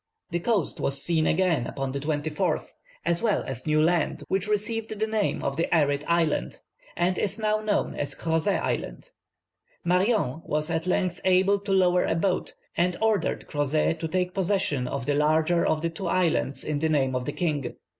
[0.31, 2.71] "This coast was seen again upon the 24th,
[3.05, 6.57] as well as new land, which received the name of the Arid Island,
[6.95, 9.11] and is now known as Crozet Island.
[9.85, 14.87] Marion was at length able to lower a boat, and ordered Crozet to take possession
[14.87, 17.75] of the larger of the two islands in the name of the king.